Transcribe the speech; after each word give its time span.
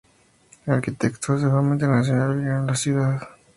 Arquitectos 0.65 1.41
de 1.43 1.47
fama 1.51 1.75
internacional 1.75 2.33
vinieron 2.33 2.63
a 2.63 2.71
la 2.71 2.75
ciudad 2.75 3.01
para 3.03 3.11
su 3.11 3.11
reconstrucción. 3.17 3.41